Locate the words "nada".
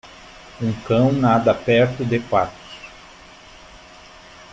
1.11-1.53